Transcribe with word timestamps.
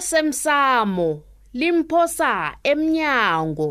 osemsamo 0.00 1.08
limphosa 1.60 2.32
emnyango 2.70 3.68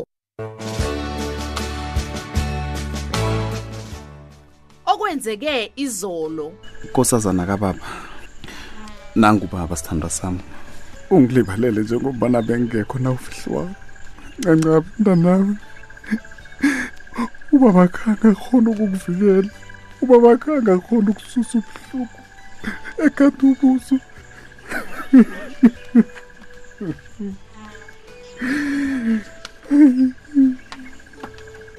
okwenzeke 4.92 5.72
izolo 5.84 6.46
nkosazana 6.88 7.46
kababa 7.50 7.84
nangu 9.16 9.46
baba 9.52 9.74
sithandwa 9.76 10.10
sami 10.10 10.40
ungilibalele 11.14 11.80
njengoba 11.82 12.42
bengekho 12.46 12.98
na 12.98 13.10
ufihliwa 13.10 13.62
ncancabi 14.38 14.84
mntanawe 14.98 15.52
ubaba 17.54 17.84
khanga 17.94 18.30
khona 18.42 18.68
ukukuvikela 18.70 19.50
ubaba 20.02 20.32
khanga 20.42 20.74
khona 20.84 21.10
ukususa 21.10 21.56
ubuhluku 21.58 22.20
ekade 23.04 23.42
ubuso 23.50 23.96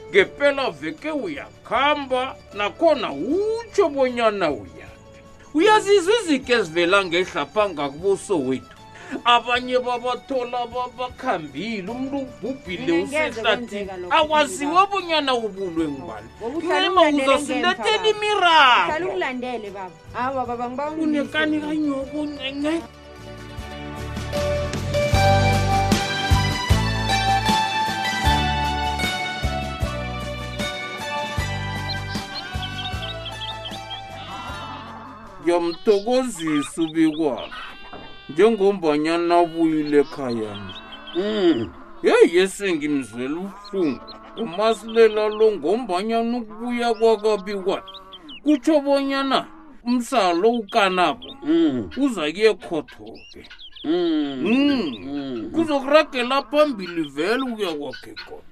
ngepela 0.09 0.69
veke 0.71 1.11
uyakhamba 1.11 2.35
nakhona 2.57 3.09
utsho 3.13 3.85
bonyana 3.95 4.47
uyaphi 4.61 5.19
uyazizwa 5.57 6.13
izike 6.21 6.51
ezivela 6.59 6.97
ngehlaphanga 7.07 7.83
kuboso 7.93 8.33
wethu 8.47 8.67
abanye 9.33 9.77
babathola 9.87 10.59
babakhambile 10.73 11.87
umntu 11.95 12.17
ubhubhile 12.23 12.93
usehlathini 13.03 13.91
akwaziwe 14.17 14.81
bonyana 14.91 15.31
ubulwe 15.45 15.85
ngubani 15.91 16.29
ema 16.85 17.01
uzasilethela 17.17 18.05
imirabo 18.13 18.95
unekani 21.03 21.57
kanyobo 21.65 22.17
ncence 22.33 22.73
ngiyamthokozisa 35.51 36.77
ubikwami 36.81 37.53
njengombanyana 38.29 39.33
abuyile 39.43 39.97
ekhayani 40.03 40.73
um 41.21 41.29
hmm. 41.39 41.69
yeyi 42.05 42.29
esengimzwela 42.43 43.37
ubuhlungu 43.45 44.03
umasilela 44.43 45.23
lo 45.37 45.47
ngombanyana 45.55 46.31
ukubuya 46.39 46.89
kwakabikwani 46.99 47.89
kutsho 48.43 48.75
bonyana 48.85 49.39
umsalo 49.87 50.47
ukanabo 50.61 51.27
hmm. 51.45 51.77
uza 52.03 52.23
kuyekhothoke 52.35 53.41
hmm. 53.87 55.51
kuzokuragela 55.53 56.37
phambili 56.49 57.03
vele 57.15 57.41
ukuya 57.51 57.71
kwakhe 57.79 58.11
kodwa 58.25 58.47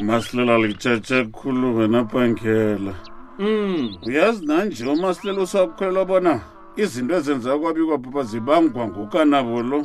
umasilela 0.00 0.54
litshetshe 0.62 1.24
kukhulu 1.24 1.66
wena 1.76 2.00
bhangela 2.10 2.94
Mm. 3.38 3.96
uyazi 4.06 4.46
nanjeomasilela 4.46 5.42
usakhwelwa 5.42 6.04
bona 6.04 6.34
izinto 6.82 7.14
ezenza 7.18 7.58
kwabikwa 7.58 7.98
bhapha 8.02 8.22
zibangwa 8.30 8.84
ngokanabo 8.88 9.62
lo 9.70 9.80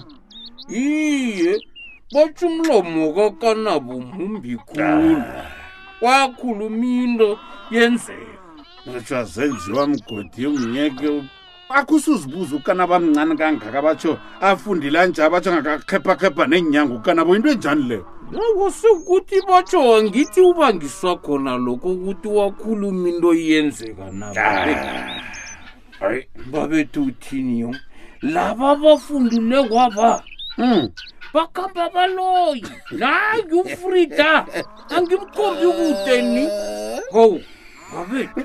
iye 0.70 1.54
batsho 2.14 2.46
umlomo 2.48 3.14
kakanabo 3.16 3.94
mumbi 4.02 4.56
khulu 4.70 5.22
ah. 5.22 5.50
wakhuluma 6.04 6.86
into 6.86 7.30
yenzeka 7.72 8.40
batsho 8.86 9.16
azenziwa 9.18 9.88
mgodi 9.88 10.42
umnyeke 10.48 11.10
akhusuzibuza 11.70 12.56
ukanabamncane 12.60 13.34
kangaka 13.40 13.80
batsho 13.88 14.14
afundile 14.42 14.98
anje 15.00 15.22
abatsho 15.24 15.50
angakakhephakhepha 15.54 16.44
neenyanga 16.50 16.94
ukanabo 17.00 17.36
into 17.36 17.50
enjani 17.54 17.84
leyo 17.90 18.06
ngosekuthi 18.36 19.38
batsho 19.48 19.80
wangithi 19.90 20.42
ubangiswa 20.50 21.12
khona 21.24 21.52
lokho 21.66 21.90
ukuthi 21.96 22.28
wakhuluma 22.38 23.08
into 23.10 23.32
yenzeka 23.48 24.06
nabhayi 24.20 24.76
ah. 24.76 26.22
babethi 26.52 27.00
uthini 27.08 27.56
yo 27.62 27.72
laba 28.34 28.70
bafundule 28.82 29.60
kwaba 29.70 30.24
hmm. 30.58 30.84
bakhamba 31.34 31.84
baloyi 31.96 32.64
nayi 33.00 33.54
ufrida 33.64 34.32
angimkhombi 34.96 35.68
kuteni 35.80 36.44
hou 37.14 37.40
babethi 37.94 38.44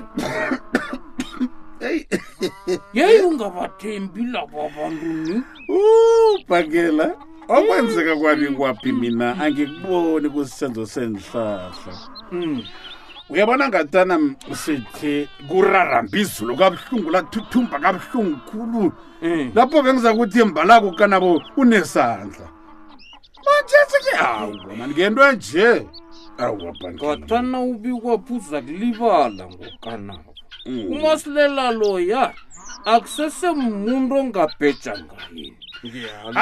yeyi 2.93 3.19
ungabathembi 3.27 4.21
laba 4.33 4.61
bantu 4.75 5.05
ni 5.25 5.35
ubhangela 6.35 7.17
okwenzeka 7.47 8.15
kwabi 8.15 8.47
kwaphi 8.55 8.91
mina 8.91 9.37
angikuboni 9.43 10.29
kusisenzo 10.29 10.85
senhlahla 10.85 11.93
hmm. 12.29 12.63
uyabona 13.29 13.67
ngatana 13.67 14.15
sithi 14.55 15.29
kurarambe 15.47 16.21
izulu 16.21 16.55
kabuhlungu 16.57 17.09
lathuthumba 17.09 17.79
kabuhlungu 17.79 18.37
khulu 18.49 18.93
hmm. 19.21 19.51
lapho 19.55 19.81
bengiza 19.81 20.13
kuthi 20.13 20.43
mbalako 20.43 20.91
kanabo 20.91 21.41
unesandla 21.57 22.47
manjesike 23.45 24.15
hawu 24.17 24.55
mani 24.77 24.93
ngento 24.93 25.21
enje 25.29 25.85
awugatana 26.37 27.59
ubi 27.61 27.91
kwaphi 28.01 28.33
uza 28.33 28.61
kulibala 28.61 29.43
ngokanabo 29.47 30.33
hmm. 30.65 30.85
umasilela 30.93 31.71
loya 31.71 32.33
akusesemuntu 32.85 34.13
ongabheja 34.15 34.93
ngayeni 35.03 35.57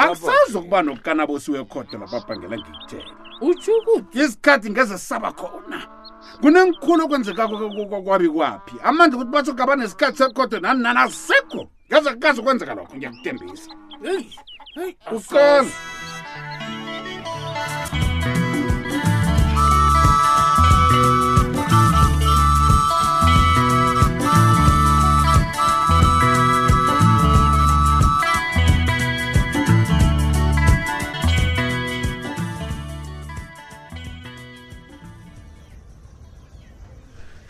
akusazokuba 0.00 0.82
nokukanabosi 0.84 1.48
wekhoto 1.54 1.96
lapha 1.98 2.16
abhangela 2.20 2.56
ngikutshela 2.56 3.10
utsho 3.48 3.72
ukuthi 3.78 4.18
isikhathi 4.24 4.70
ngeze 4.70 4.94
sisaba 5.00 5.30
khona 5.40 5.80
kunengikhulu 6.42 7.00
okwenzekakwabi 7.04 8.28
kwaphi 8.34 8.74
amandla 8.88 9.14
ukuthi 9.16 9.32
batsho 9.34 9.52
kungaba 9.52 9.72
nesikhathi 9.80 10.18
sekhodo 10.20 10.56
nani 10.64 10.80
nani 10.84 10.98
asikho 11.04 11.62
ngeze 11.88 12.10
kukazi 12.14 12.38
ukwenzeka 12.40 12.72
lokho 12.76 12.94
ngiyakutembisa 12.96 13.70
eyi 14.08 14.26
eyi 14.82 14.92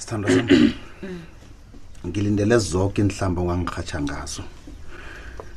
sithando 0.00 0.28
sam 0.28 0.48
ngilindele 2.06 2.58
zoke 2.58 3.02
iinhlamba 3.02 3.40
ungangirhatsha 3.42 4.00
ngazo 4.00 4.42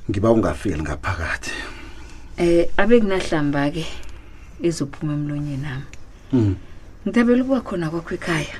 ngiba 0.09 0.31
ungafeli 0.31 0.81
ngaphakathi 0.83 1.51
um 2.39 2.65
abe 2.81 2.95
kunahlamba-ke 2.99 3.85
ezophuma 4.67 5.11
emlonye 5.17 5.55
nami 5.63 5.85
hmm. 6.33 6.53
ngithabela 7.07 7.41
ukuba 7.43 7.59
khona 7.67 7.87
kwakho 7.91 8.11
ekhaya 8.17 8.55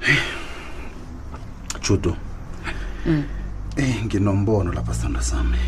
judo 1.84 2.12
um 3.06 3.22
nginombono 4.06 4.72
lapha 4.72 4.94
sithando 4.94 5.20
sami 5.22 5.58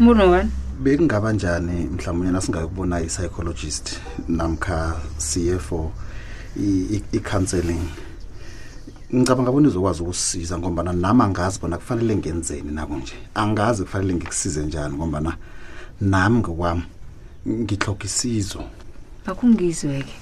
mbono 0.00 0.30
wani 0.30 0.50
bekungaba 0.82 1.32
njani 1.32 1.86
mhlawumbe 1.94 2.24
unyena 2.26 2.40
singakubona 2.40 3.00
i-psychologist 3.00 3.86
namkha 4.28 4.96
c 5.18 5.30
f 5.50 5.72
o 5.76 5.92
i-counseling 7.10 7.78
i, 7.78 7.78
i, 7.78 7.78
i 7.78 7.84
ngicabanga 9.12 9.52
bona 9.52 9.68
izokwazi 9.68 10.02
ukusisiza 10.02 10.58
ngombana 10.58 10.92
nami 10.92 11.22
angazi 11.22 11.60
bona 11.60 11.76
kufanele 11.78 12.16
ngenzeni 12.16 12.70
nako 12.72 12.94
nje 12.96 13.12
angazi 13.34 13.82
kufanele 13.82 14.14
ngikusize 14.14 14.62
njani 14.66 14.94
ngombana 14.96 15.36
nami 16.00 16.38
ngokwami 16.38 16.82
ngitloga 17.48 18.04
isizo 18.04 18.64
akungizwe-ke 19.26 20.14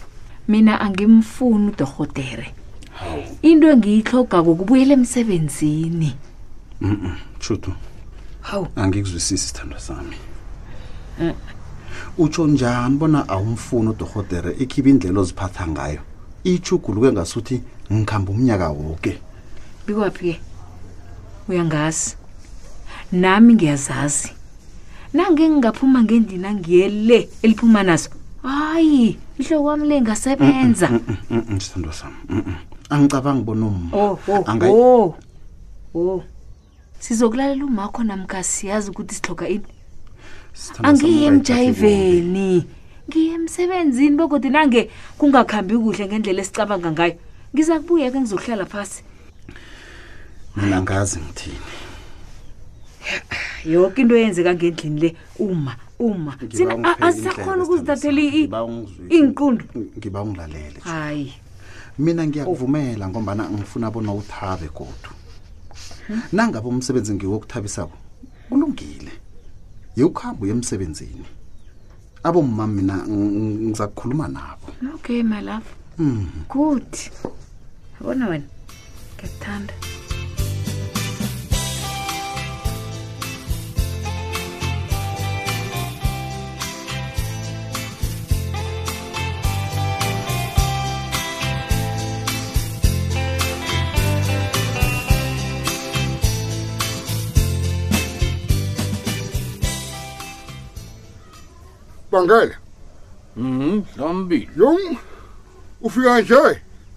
mina 0.48 0.80
angimfuni 0.80 1.68
udorhotere 1.70 2.46
into 3.42 3.66
engiyihloga 3.74 4.38
kokubuyela 4.42 4.92
emsebenzini 4.98 6.10
mm 6.80 6.92
-mm, 7.00 7.12
chutu 7.38 7.70
hawu 8.40 8.66
angikuzwisisi 8.76 9.46
sithandwa 9.48 9.80
sami 9.80 10.16
uh. 11.20 11.36
utsho 12.24 12.46
njani 12.46 12.96
bona 12.96 13.28
awumfuni 13.28 13.88
udorhotere 13.90 14.50
ikhibe 14.62 14.90
indlela 14.90 15.20
oziphatha 15.20 15.66
ngayo 15.68 16.00
ichuguluke 16.44 17.12
ngasuthi 17.12 17.56
ngikhamba 17.90 18.28
umnyaka 18.34 18.66
woke 18.74 19.12
bikwaphi-ke 19.86 20.34
uyangazi 21.48 22.16
nami 23.12 23.50
ngiyazazi 23.54 24.30
nange 25.14 25.42
ngingaphuma 25.48 25.98
ngendina 26.02 26.48
ngiyele 26.58 27.18
eliphuma 27.44 27.80
naso 27.86 28.10
hayi 28.42 29.16
mhlobo 29.38 29.64
wami 29.68 29.84
le 29.90 29.96
ngasebenza 30.02 30.88
mm, 30.90 31.16
mm, 31.30 31.44
mm, 31.48 31.58
sithandwa 31.62 31.92
sam 31.98 32.12
angicabangi 32.90 33.42
bona 33.46 33.64
umao 33.66 34.18
o 34.26 34.32
oh, 34.32 34.42
oh, 34.66 35.14
oh, 36.02 36.20
sizokulalela 37.02 37.62
umakho 37.70 38.00
namkasiyazi 38.04 38.86
ukuthi 38.90 39.14
sihloka 39.14 39.46
ini 39.54 39.70
angiye 40.82 41.22
emjayiveni 41.30 42.50
ngiye 43.12 43.34
emsebenzini 43.36 44.16
bokodwa 44.16 44.50
nange 44.50 44.90
kungakhambi 45.20 45.76
kuhle 45.76 46.04
ngendlela 46.08 46.40
esicabanga 46.42 46.90
ngayo 46.96 47.14
ngiza 47.52 47.74
kubuya 47.84 48.08
ke 48.10 48.18
ngizohlala 48.20 48.64
phasi 48.64 49.02
mina 50.56 50.80
ngazi 50.80 51.20
ngithini 51.20 51.66
yoke 53.68 54.00
into 54.00 54.14
eyenzeka 54.16 54.52
ngendlini 54.56 55.00
le 55.02 55.08
uma 55.38 55.76
uma 56.00 56.32
azisakhona 57.06 57.62
ukuzithathela 57.64 58.22
iy'nqundo 59.12 59.64
ngiba 59.98 60.18
ungilalele 60.24 60.78
hayi 60.88 61.32
mina 61.98 62.24
ngiyakuvumela 62.26 63.04
oh. 63.06 63.10
ngombana 63.12 63.42
ngifuna 63.52 63.90
bona 63.92 64.12
uthabe 64.14 64.68
kodwa 64.72 65.12
hmm? 66.08 66.22
nangabo 66.32 66.68
umsebenzi 66.72 67.12
ngiwokuthabisako 67.14 67.96
kulungile 68.48 69.12
yokuhamba 70.00 70.42
uye 70.42 70.52
emsebenzini 70.56 71.28
abo 72.28 72.40
mma 72.48 72.66
mina 72.74 72.96
ngiza 73.06 73.86
kukhuluma 73.90 74.26
nabo 74.34 74.66
okay 74.94 75.20
my 75.30 75.40
love 75.46 75.68
mm. 76.00 76.24
good 76.52 76.88
yabona 77.98 78.24
wena 78.30 78.46
ngiyakuthanda 79.14 79.72
bangela 102.12 102.54
mhm 103.36 103.82
zombi 103.96 104.48
yong 104.56 104.98
ufika 105.82 106.20
nje 106.20 106.38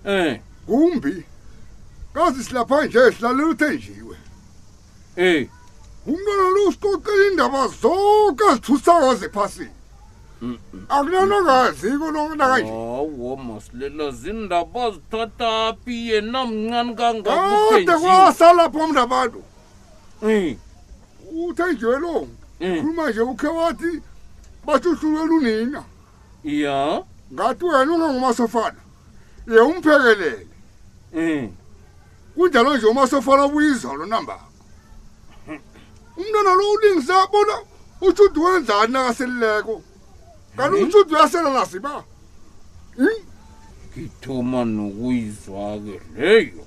eh 0.05 0.39
gumbi 0.67 1.23
kazi 2.13 2.43
silapha 2.43 2.85
nje 2.85 2.99
silalute 3.17 3.67
njiwe 3.75 4.17
eh 5.27 5.47
umngane 6.07 6.47
lo 6.55 6.61
usukho 6.69 7.11
indaba 7.31 7.61
zonke 7.81 8.43
zithusayo 8.53 9.11
zephasini 9.21 9.69
akunanokazi 10.95 11.89
kunokna 12.01 12.45
kanjeawo 12.51 13.31
masilela 13.45 14.05
zindaba 14.11 14.83
zithatha 14.93 15.51
phi 15.85 15.95
yena 16.09 16.39
mncane 16.51 16.91
kangakude 16.99 17.91
kwasalapho 18.03 18.81
mnu 18.87 18.99
abantu 19.05 19.39
eh. 20.29 20.57
uthenjiwe 21.47 21.97
lo 22.03 22.15
eh. 22.65 22.77
khuluma 22.81 23.03
nje 23.09 23.21
ukhe 23.33 23.47
wathi 23.57 23.91
bathuhlulela 24.65 25.23
unina 25.33 25.83
ya 26.43 27.03
ngathi 27.33 27.65
wena 27.65 27.93
ungangumasofana 27.93 28.77
ye 29.47 29.59
umphekelele 29.59 30.47
um 31.13 31.49
kunjalo 32.35 32.77
nje 32.77 32.87
umasofana 32.87 33.47
buyizolo 33.47 34.05
nambako 34.05 34.45
umntwana 36.17 36.51
lo 36.53 36.63
ulingise 36.73 37.13
bona 37.31 37.55
utshudu 38.01 38.43
wenzani 38.45 38.93
nakaselileko 38.93 39.81
kanti 40.57 40.83
utshudu 40.83 41.15
uyasela 41.15 41.49
nasiba 41.53 42.03
hmm? 42.97 43.19
ngithoma 43.97 44.65
nokuyizwa-ke 44.65 45.95
leyo 46.17 46.63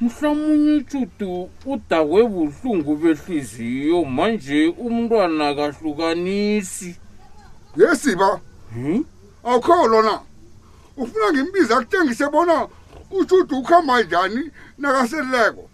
mhlawumunye 0.00 0.72
utshudu 0.80 1.50
udakwe 1.72 2.20
buhlungu 2.32 2.92
behliziyo 3.00 3.98
manje 4.16 4.60
umntwana 4.84 5.46
kahlukanisi 5.58 6.90
yesiba 7.78 8.40
hmm? 8.72 9.04
awukho 9.44 9.76
lona 9.92 10.14
ufuna 11.00 11.26
ngimbiza 11.32 11.72
akutengise 11.76 12.26
bona 12.32 12.56
utshudu 13.18 13.54
ukuhamba 13.58 13.94
njani 14.02 14.42
nakaseleko 14.78 15.64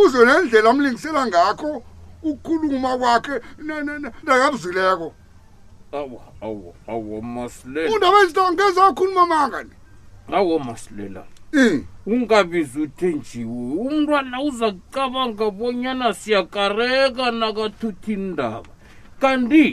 uzwe 0.00 0.22
nendlela 0.26 0.70
amlingisela 0.70 1.20
ngakho 1.26 1.70
ukukhuluma 2.28 2.90
kwakhe 2.98 3.34
nakabuzileko 4.26 5.08
awu 5.98 6.18
awu 6.44 6.68
awu 6.92 7.22
masilela 7.22 7.90
undaba 7.94 8.16
ezinto 8.22 8.42
ngeze 8.52 8.80
akhuluma 8.88 9.24
manga 9.32 9.58
ni 9.64 9.72
awu 10.36 10.58
masilela 10.60 11.22
Eh. 11.54 11.80
ungabizi 12.06 12.80
uthenjiwe 12.80 13.52
umntwana 13.86 14.36
uzakucabanga 14.48 15.44
bonyana 15.50 16.08
siyakareka 16.20 17.24
nakathuthindaba 17.40 18.70
kanti 19.20 19.64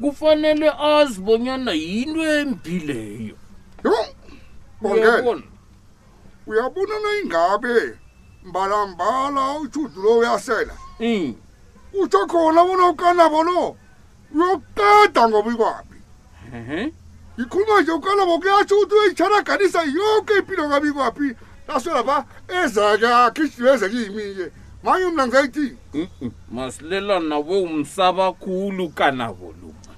kufanele 0.00 0.66
azibonyana 0.90 1.72
yinto 1.82 2.22
embileyo 2.40 3.36
bona 4.80 5.42
uyabona 6.50 6.94
na 7.04 7.10
ingabe 7.22 7.74
mbalambala 8.48 9.42
utshudu 9.62 9.98
lo 10.04 10.12
uyasela 10.20 10.74
eh. 10.98 11.34
utsho 12.00 12.22
khona 12.30 12.60
bona 12.66 12.84
ukanabo 12.92 13.40
lo 13.48 13.60
uyokuqeda 14.34 15.22
ngobikwaphi 15.28 15.98
uh 16.58 16.64
-huh 16.68 16.86
ngikhuluma 17.40 17.80
nje 17.80 17.92
ukalobo 17.92 18.34
kuyatsho 18.40 18.74
ukuthi 18.76 18.94
uyayitsharaganisa 18.94 19.80
yonke 19.96 20.32
impilo 20.40 20.64
kabi 20.72 20.90
kwaphi 20.96 21.28
laswe 21.68 21.90
lapha 21.96 22.16
ezakakhishiweze 22.58 23.86
kuyimike 23.92 24.46
manye 24.84 25.06
mna 25.14 25.24
ngizayithini 25.26 25.76
masilelana 26.56 27.36
we 27.46 27.56
umsaba 27.70 28.24
khulu 28.42 28.86
kanaboluma 28.98 29.92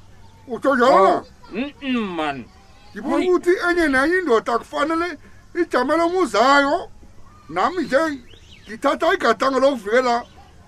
utho 0.54 0.70
njalo 0.76 1.26
oh, 1.62 1.92
mani 2.18 2.44
ngibona 2.92 3.16
ukuthi 3.26 3.50
enye 3.70 3.86
nanye 3.92 4.14
indoda 4.20 4.52
kufanele 4.60 5.08
ijamela 5.62 6.02
omuzayo 6.08 6.76
nami 7.54 7.80
nje 7.84 8.04
ngithatha 8.68 9.06
igadanga 9.16 9.58
lokuvikela 9.62 10.14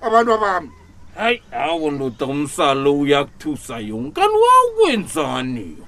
abantu 0.07 0.31
abami 0.37 0.71
hayi 1.19 1.37
hawo 1.51 1.87
ndoda 1.95 2.27
umsalo 2.35 2.91
uyakuthusa 3.03 3.75
yonke 3.91 4.17
kani 4.21 4.35
wawukwenzaniyo 4.45 5.85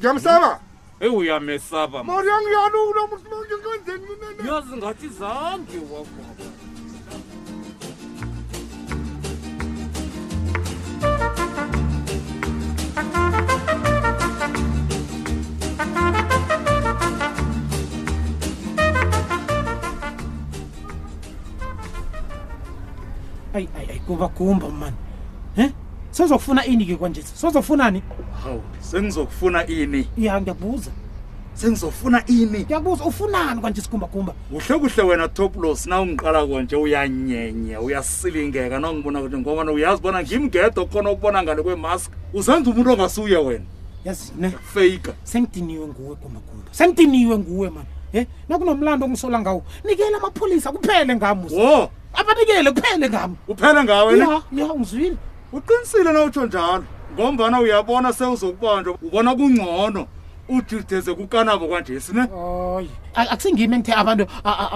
겸사마. 0.00 0.58
에우야 1.00 1.38
메사바. 1.40 2.02
마량 2.02 2.26
야노 2.52 2.78
우라 2.90 3.06
무슨 3.06 3.30
말이야 3.30 3.84
된문에. 3.86 4.48
여승 4.48 4.80
같이 4.80 5.08
산 5.10 5.66
기와. 5.66 6.02
Ay, 23.52 23.66
ay, 23.74 23.86
ay, 23.90 23.98
kuba 24.06 24.28
kumba 24.30 24.68
man. 24.70 24.94
He? 25.56 25.62
Eh? 25.66 25.72
sozokufuna 26.12 26.66
ini-ke 26.66 26.96
kwanje 26.96 27.22
sozofunani 27.22 28.02
hawu 28.44 28.62
sengizokufuna 28.80 29.66
ini 29.66 30.08
ya 30.18 30.40
ngiyakubuza 30.40 30.90
sengizofuna 31.54 32.26
ini 32.26 32.58
ngiyakubuza 32.64 33.04
ufunani 33.04 33.60
kwanje 33.60 33.80
sikumbakumba 33.80 34.32
kuhle 34.32 34.78
kuhle 34.78 35.02
wena 35.02 35.28
toplos 35.28 35.86
na 35.86 36.00
ungiqala 36.00 36.46
konje 36.46 36.76
uyanyenye 36.76 37.76
uyasilingeka 37.76 38.78
nongibona 38.78 39.20
kuthi 39.20 39.36
ngoba 39.36 39.72
uyazi 39.72 40.02
bona 40.02 40.22
ngimgedo 40.22 40.86
khona 40.86 41.10
ukubona 41.10 41.42
ngale 41.42 41.62
kwemask 41.62 42.12
uzenza 42.34 42.70
umuntu 42.70 42.92
ongasuye 42.92 43.36
wena 43.36 43.64
yazinefeika 44.04 45.12
sengidiniwe 45.24 45.86
nguwe 45.86 46.14
kumbakumba 46.16 46.66
sengidiniwe 46.70 47.38
nguwe 47.38 47.70
mani 47.70 47.86
e 48.12 48.18
eh? 48.18 48.26
nakunomlando 48.48 49.04
ongisola 49.06 49.40
ngawo 49.40 49.62
nikela 49.84 50.18
amapholisa 50.18 50.72
kuphele 50.72 51.16
ngamo 51.16 51.48
wo 51.52 51.90
abanikele 52.14 52.70
kuphele 52.70 53.08
ngamo 53.10 53.36
uphele 53.48 53.84
ngawo 53.84 54.16
ya 54.16 54.42
ya 54.56 54.74
ngizwile 54.74 55.16
uqinisile 55.52 56.12
na 56.12 56.22
utsho 56.24 56.46
njalo 56.46 56.84
ngombana 57.14 57.56
uyabona 57.60 58.08
sewuzokubanjwa 58.18 58.94
ubona 59.02 59.30
kungcono 59.38 60.02
udideze 60.48 61.10
kukanabo 61.18 61.64
kwanjesi 61.68 62.12
ne 62.14 62.22
akusingimi 63.14 63.74
engithe 63.76 63.92
abantu 64.00 64.24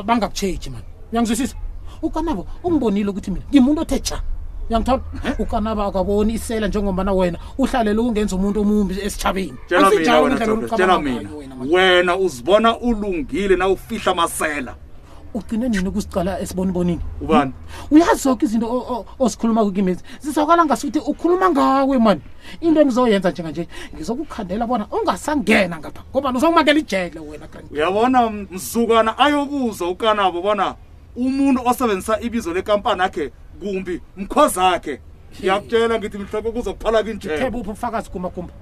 bangakutshetshi 0.06 0.68
mani 0.74 0.84
uyangizwisisa 1.12 1.54
ukanabo 2.02 2.42
ungibonile 2.64 3.08
ukuthi 3.10 3.30
mina 3.30 3.46
ngimuntu 3.50 3.80
othe 3.84 3.98
ja 4.06 4.18
uyangithola 4.70 5.02
ukanabo 5.38 5.80
akaboni 5.86 6.32
isela 6.38 6.66
njengombana 6.68 7.12
wena 7.18 7.38
uhlalele 7.58 7.98
ukungenza 8.00 8.34
umuntu 8.36 8.58
omumbi 8.62 8.92
esitshabeni 9.06 9.58
tshela 9.66 10.98
mina 11.00 11.30
wena 11.74 12.16
uzibona 12.16 12.68
ulungile 12.78 13.56
na 13.56 13.66
ufihla 13.68 14.12
amasela 14.12 14.74
ugcine 15.34 15.68
nini 15.68 15.90
kusicala 15.90 16.40
esibonibonini 16.40 17.00
ubani 17.20 17.52
hmm? 17.88 17.98
uyazi 17.98 18.22
zonke 18.22 18.46
izinto 18.46 19.06
osikhuluma 19.18 19.64
kukimezi 19.64 20.02
zizakala 20.20 20.64
ngasukuthi 20.64 20.98
ukhuluma 20.98 21.50
ngawe 21.50 21.98
mani 21.98 22.20
into 22.60 22.80
engizoyenza 22.80 23.30
njenganje 23.30 23.68
ngizokukhandela 23.94 24.66
bona 24.66 24.86
ungasangena 24.92 25.76
ngapha 25.78 26.02
ngobani 26.10 26.36
uzokumakela 26.38 26.78
ijele 26.78 27.20
wena 27.20 27.46
uyabona 27.70 28.30
msukana 28.30 29.18
ayokuzwa 29.18 29.88
ukanabo 29.90 30.42
bona 30.42 30.74
umuntu 31.16 31.60
osebenzisa 31.66 32.20
ibizo 32.20 32.54
lekampani 32.54 33.02
akhe 33.02 33.32
kumbi 33.60 34.00
mkhozakhe 34.16 35.00
ngiyakutshela 35.40 35.98
ngithi 35.98 36.18
mhlobo 36.18 36.52
kuzokuphala 36.52 37.02
kinjeebuphi 37.02 37.70
ufakazi 37.70 38.10
kumakumba 38.10 38.52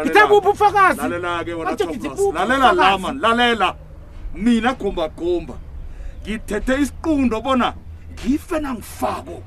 ngithebuphi 0.00 0.48
ufakazi 0.48 0.98
lalela 1.00 1.44
ke 1.44 1.54
wena 1.54 1.76
lalela 2.34 2.72
la 2.72 2.98
mani 2.98 3.20
lalela 3.20 3.74
mina 4.34 4.74
gumbagumba 4.74 5.34
gumba 5.38 5.69
ngithethe 6.24 6.74
isiqundo 6.80 7.36
bona 7.42 7.74
ngife 8.12 8.60
nangifako 8.60 9.40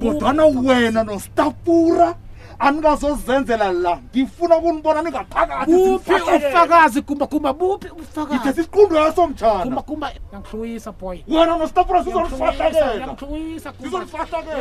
kodwana 0.00 0.46
wena 0.46 1.02
nostapura 1.04 2.14
anikazozenzela 2.58 3.72
la 3.72 3.98
ngifuna 4.10 4.56
ukunibona 4.56 5.02
ningaphakathiuphi 5.02 6.14
ufakazi 6.14 7.02
kumbakumba 7.02 7.52
buphi 7.52 7.88
ufakazithethe 7.98 8.60
isiqundo 8.62 8.94
yasomtshanaangihluisa 9.04 10.92
boy 11.00 11.18
wena 11.28 11.54
nostapura 11.58 12.04
sizonifahlakelaizonifahlakela 12.04 14.54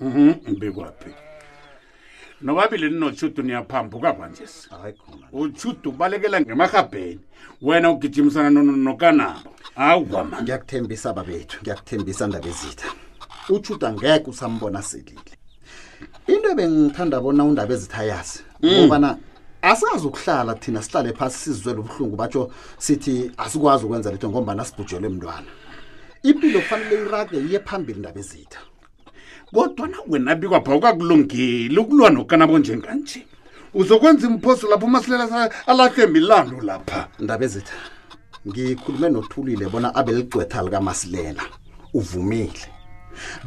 Mhm, 0.00 0.32
mbekwaphi 0.56 1.10
nobabili 2.40 2.90
ninochudu 2.90 3.42
niyaphambuka 3.42 4.12
kwanjesi 4.12 4.68
uchudu 5.32 5.90
ubalekela 5.90 6.40
ngemahabheni 6.40 7.20
wena 7.66 7.90
ugijimisana 7.92 8.62
nokanabo 8.62 9.50
awama 9.88 10.36
ngiyakuthembisa 10.42 11.08
babethu 11.16 11.56
ngiyakuthembisa 11.62 12.24
ndaba 12.28 12.48
ezitha 12.52 12.88
uchudu 13.54 13.84
angeke 13.86 14.26
usambona 14.32 14.80
selile 14.88 15.32
into 16.32 16.46
ebengithanda 16.54 17.16
bona 17.24 17.42
undaba 17.48 17.72
ezitha 17.76 18.02
yazi 18.10 18.38
ngobana 18.64 19.08
mm. 19.14 19.20
asikazi 19.70 20.06
ukuhlala 20.08 20.52
thina 20.62 20.80
sihlale 20.82 21.12
phasi 21.18 21.36
sizizwele 21.42 21.78
ubuhlungu 21.82 22.16
batsho 22.20 22.44
sithi 22.84 23.14
asikwazi 23.42 23.82
ukwenza 23.84 24.08
letho 24.12 24.28
ngombana 24.30 24.62
sibhujelwe 24.64 25.08
mntwana 25.12 25.50
impilo 26.28 26.58
kufanele 26.64 26.94
irage 27.04 27.36
iye 27.48 27.60
phambili 27.68 28.00
ndaba 28.00 28.20
ezitha 28.20 28.60
kodwa 29.54 29.88
nangwenabikwa 29.88 30.60
pha 30.60 30.74
ukakulungeli 30.74 31.76
ukulwa 31.78 32.10
nokanabo 32.10 32.58
njenganje 32.58 33.26
uzokwenza 33.74 34.26
imiphoso 34.26 34.68
lapho 34.70 34.86
umasilela 34.86 35.50
alahlwe 35.66 36.06
milando 36.06 36.60
lapha 36.62 37.08
ndaba 37.18 37.44
ezitha 37.44 37.74
ngikhulume 38.48 39.08
nothulile 39.08 39.66
bona 39.72 39.94
abe 39.94 40.12
ligcwetha 40.12 40.62
likamasilela 40.62 41.42
uvumile 41.98 42.60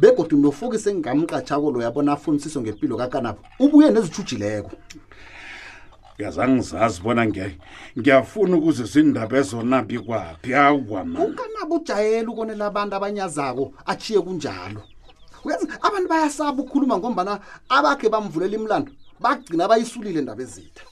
begodwa 0.00 0.38
nofuki 0.38 0.78
sengingamqatshakolo 0.78 1.82
yabona 1.82 2.12
afunisiso 2.12 2.60
ngempilo 2.60 2.96
kakanabo 3.00 3.38
ubuye 3.58 3.90
nezithujileko 3.90 4.72
ngiyazange 6.14 6.58
ngizazi 6.60 7.00
bona 7.04 7.22
ngiyafuna 7.98 8.56
ukuze 8.56 8.84
zindaba 8.92 9.36
ezonabi 9.38 9.98
kwaphi 10.04 10.54
awa 10.54 11.00
ma 11.04 11.20
ukanabo 11.20 11.76
ujayele 11.76 12.28
ukonela 12.32 12.66
abantu 12.66 12.92
abanyazako 12.96 13.72
achiye 13.92 14.20
kunjalo 14.20 14.82
uyazi 15.44 15.66
bayasaba 16.14 16.62
ukukhuluma 16.62 16.94
ngombana 16.98 17.34
abakhe 17.76 18.08
bamvulela 18.08 18.54
imlando 18.58 18.92
bagcina 19.22 19.64
bayisulile 19.70 20.20
ndaba 20.22 20.42
ezitha 20.46 20.82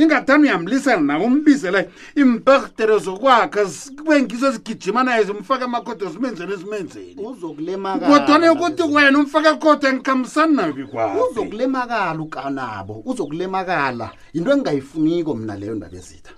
ingathani 0.00 0.42
uyamlisana 0.46 1.02
nawe 1.08 1.24
umbizele 1.30 1.80
imperhtere 2.22 2.94
zokwakha 3.06 3.62
kube 3.96 4.14
ngizo 4.22 4.46
ezigijimanayo 4.50 5.22
zimfake 5.28 5.64
amakhodo 5.68 6.04
zimenzeni 6.14 6.52
ezimenzenikodwana 6.56 8.46
ukuthi 8.54 8.82
wena 8.94 9.18
umfake 9.22 9.50
khodo 9.62 9.86
angikhambisani 9.90 10.52
nabi 10.58 10.82
kwabo 10.90 11.20
uzokulemakala 11.30 12.20
ukanabo 12.26 12.94
uzokulemakala 13.10 14.06
yinto 14.34 14.50
engingayifuniko 14.52 15.30
mna 15.40 15.54
leyo 15.60 15.74
ndaba 15.78 15.96
ezitha 16.00 16.32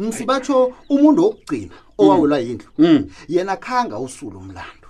ngisibatsho 0.00 0.56
umuntu 0.94 1.20
wokugcina 1.24 1.74
owawelwa 2.02 2.38
yindlu 2.46 2.70
mm. 2.78 2.84
Mm. 2.92 3.00
yena 3.32 3.54
khanga 3.64 3.96
usule 4.06 4.36
umlando 4.42 4.83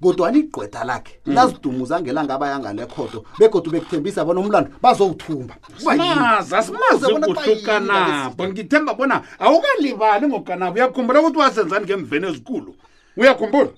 kodwani 0.00 0.38
igqwetha 0.38 0.84
lakhe 0.84 1.20
mm. 1.26 1.34
lazidumuza 1.34 2.00
ngelanga 2.00 2.34
abayangalekhoto 2.34 3.24
begodwa 3.38 3.72
bekuthembisa 3.72 4.24
bona 4.24 4.40
umlando 4.40 4.70
bazowuthumba 4.82 5.54
ukanabo 7.28 8.48
ngithemba 8.48 8.92
bona 8.94 9.16
awukalibali 9.38 10.24
ngokanabo 10.28 10.74
uyakhumbula 10.76 11.18
ukuthi 11.20 11.38
wasenzani 11.42 11.84
ngemveni 11.84 12.26
ezikulu 12.30 12.70
uyakhumbula 13.18 13.70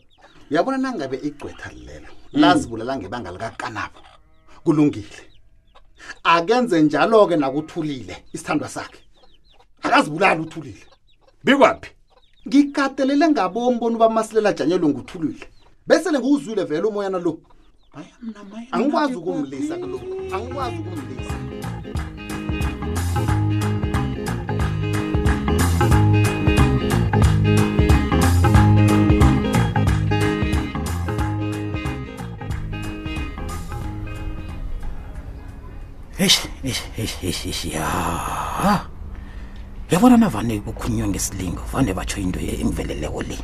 uyabona 0.50 0.78
nangabe 0.78 1.16
igqwetha 1.26 1.68
lilelo 1.72 2.08
lazibulala 2.32 2.96
ngebanga 2.96 3.30
likakanabo 3.32 4.00
kulungile 4.64 5.22
akenze 6.24 6.82
njalo-ke 6.82 7.36
nakuthulile 7.36 8.14
isithandwa 8.34 8.68
sakhe 8.68 8.98
akazibulali 9.82 10.40
uthulile 10.40 10.84
bikwaphi 11.44 11.90
ngikatelele 12.48 13.24
ngabombono 13.28 13.96
ubamasilela 13.96 14.48
ajanyelwe 14.50 14.88
nguthulile 14.88 15.46
bese 15.86 16.12
ngiwuzwile 16.12 16.64
vele 16.64 16.82
umoyana 16.88 17.18
lo 17.18 17.40
angikwazi 18.70 19.14
ukumlisa 19.14 19.76
kulokhu 19.76 20.08
angikwazi 20.34 20.78
ukumlisa 20.78 21.36
eish 36.18 36.46
eish 37.22 37.24
eish 37.46 37.64
ya 37.74 37.84
yabona 39.90 40.16
navane 40.16 40.58
kukhulunywa 40.64 41.08
ngesilingo 41.08 41.62
vane 41.72 41.92
batsho 41.94 42.20
into 42.24 42.40
engiveleleko 42.40 43.22
le 43.28 43.38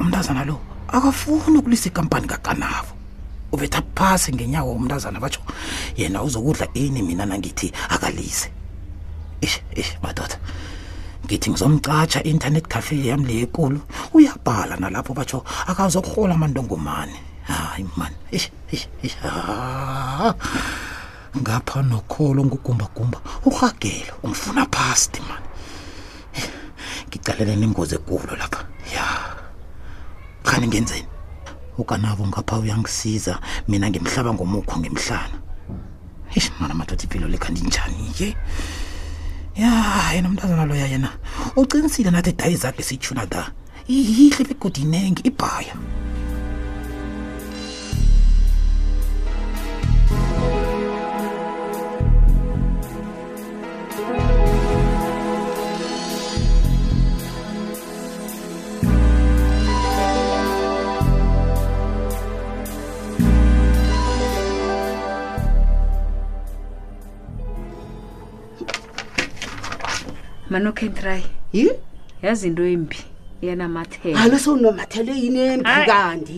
umntazana 0.00 0.44
lo 0.44 0.56
akafuni 0.94 1.58
ukulisa 1.58 1.88
ikampani 1.88 2.26
kakanavo 2.26 2.88
ubetha 3.52 3.82
phasi 3.94 4.32
ngenyawo 4.32 4.72
umntazana 4.72 5.20
batsho 5.20 5.40
yena 5.96 6.22
uzokudla 6.22 6.66
ini 6.74 7.02
mina 7.02 7.26
nangithi 7.26 7.72
akalise 7.88 8.50
ish 9.40 9.58
ish 9.74 9.92
madoda 10.02 10.38
ngithi 11.26 11.50
ngizomcatsha 11.50 12.22
i-internet 12.22 12.66
cafe 12.68 12.94
yam 13.06 13.24
le 13.26 13.42
ekulu 13.42 13.80
uyabhala 14.14 14.76
nalapho 14.76 15.12
batsho 15.14 15.44
akazokurhola 15.66 16.34
amantongomane 16.34 17.16
hayi 17.50 17.86
mani 17.96 18.16
ish 18.30 18.48
ish 18.74 19.16
ah, 19.26 20.34
ngapha 21.38 21.82
nokholo 21.82 22.40
ngugumbagumba 22.46 23.18
urhagele 23.46 24.10
umfuna 24.22 24.66
phasti 24.74 25.20
mani 25.28 25.48
ngicalele 27.08 27.54
nengozi 27.56 27.94
ekulo 27.98 28.36
lapha 28.38 28.62
ya 28.94 28.94
yeah 28.94 29.33
khani 30.44 30.68
ngenzeni 30.68 31.08
ukanabo 31.80 32.22
ngapha 32.28 32.56
uyangisiza 32.62 33.34
mina 33.68 33.88
ngimhlaba 33.90 34.30
ngomukho 34.36 34.76
ngimhlana 34.80 35.36
eish 36.36 36.48
mana 36.60 36.74
mathatha 36.78 37.04
ipilo 37.08 37.26
lekhandi 37.32 37.60
njani 37.66 38.04
ye 38.18 38.28
ya 39.60 39.70
yena 40.14 40.28
umntazana 40.30 40.64
loya 40.68 40.86
yena 40.92 41.10
ucinisile 41.56 42.10
nathi 42.12 42.32
dayi 42.38 42.56
zakhe 42.62 42.82
sitshuna 42.86 43.26
da 43.32 43.42
ihihle 43.88 44.44
begodi 44.48 44.80
inenge 44.86 45.20
ibhaya 45.28 45.74
manokhe 70.54 70.86
try 70.98 71.20
yi 71.56 71.66
yazi 72.22 72.46
into 72.48 72.62
embi 72.74 72.98
iyanamathelo 73.42 74.18
alo 74.22 74.36
sowunomathelo 74.44 75.12
yinembikandi 75.22 76.36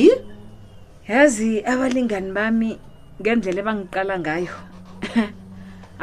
yi 0.00 0.08
yazi 1.10 1.48
abalingani 1.70 2.30
bami 2.36 2.70
ngendlela 3.20 3.60
ebangiqala 3.62 4.14
ngayo 4.22 4.56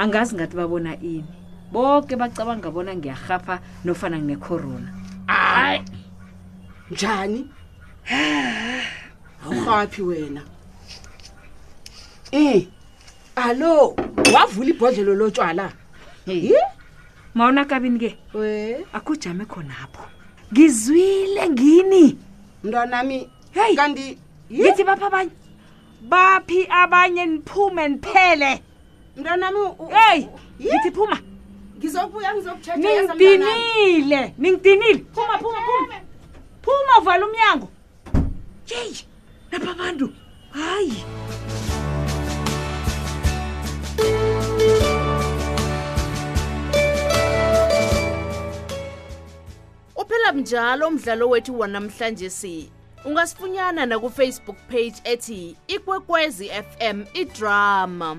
angazi 0.02 0.32
ngathi 0.36 0.56
babona 0.60 0.92
ini 1.14 1.32
boke 1.74 2.14
bacabanga 2.22 2.70
bona 2.76 2.92
ngiyarhapha 2.98 3.56
nofana 3.86 4.16
nginekorona 4.20 4.90
hayi 5.32 5.82
njani 6.92 7.42
awurhaphi 9.46 10.02
wena 10.10 10.42
um 10.42 12.36
eh, 12.44 12.62
alo 13.46 13.72
wavula 14.34 14.70
ibhodlelo 14.74 15.14
lotshwala 15.20 15.66
hey 16.28 16.58
mawona 17.36 17.66
kabini 17.66 18.00
ke 18.00 18.16
akujame 18.94 19.46
khonapho 19.46 20.04
ngizwile 20.54 21.50
ngini 21.50 22.18
mntwanami 22.64 23.30
hey. 23.52 23.76
kanti 23.76 24.18
ngithi 24.52 24.64
yeah. 24.64 24.78
bapha 24.86 25.08
abanye 25.08 25.32
baphi 26.02 26.64
abanye 26.70 27.26
niphume 27.26 27.88
niphele 27.88 28.64
mntwanami 29.18 29.60
heyi 29.92 30.28
yeah. 30.60 30.80
ngithi 30.80 30.92
phuma 30.92 31.20
ningidinile 32.78 34.34
ningidinile 34.38 35.04
phuma 35.14 35.36
phuma 35.42 35.60
phuma 35.68 36.00
phuma 36.62 37.00
uvala 37.02 37.26
umnyango 37.26 37.68
jeyi 38.66 38.98
napha 39.52 39.72
abantu 39.76 40.08
hayi 40.56 41.04
njalo 50.36 50.88
umdlalo 50.88 51.30
wethu 51.30 51.60
wanamhlanje 51.60 52.30
si 52.30 52.70
ungasifunyana 53.06 53.86
nakufacebook 53.86 54.58
page 54.70 54.94
ethi 55.04 55.56
ikwekwezi 55.68 56.46
f 56.48 56.66
m 56.80 57.06
idrama 57.14 58.18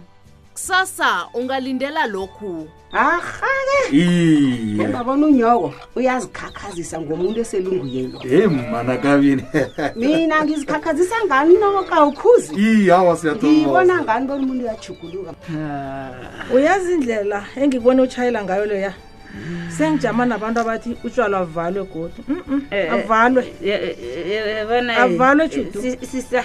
kusasa 0.53 1.27
ungalindela 1.35 2.07
lokhu 2.07 2.69
arhake 2.93 4.83
ebabona 4.85 5.27
unyoko 5.27 5.75
uyazikhakhazisa 5.97 7.01
ngomuntu 7.01 7.41
eselunguyeni 7.41 8.19
e 8.39 8.47
mana 8.47 8.97
kabini 8.97 9.45
mina 9.97 10.45
ngizikhakhazisa 10.45 11.17
ngani 11.27 11.55
noka 11.59 12.05
ukhuzi 12.05 12.53
iawa 12.85 13.17
siyaibona 13.17 14.03
ngani 14.03 14.27
bona 14.27 14.43
umuntu 14.43 14.63
uyajuguluka 14.65 15.35
uyazi 16.55 16.93
indlela 16.93 17.45
engibone 17.57 18.03
utshayela 18.03 18.45
ngayo 18.45 18.67
loya 18.67 18.95
sengijama 19.79 20.23
nabantu 20.31 20.59
abathi 20.63 20.91
utshwala 21.07 21.37
avalwe 21.45 21.83
godwa 21.93 22.21
eh, 22.77 22.85
eh, 22.85 22.89
avalwe 22.97 23.43
eh, 23.67 25.03
avalwe 25.05 25.45
sisa 26.13 26.43